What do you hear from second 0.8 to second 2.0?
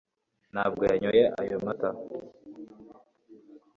yanyoye ayo mata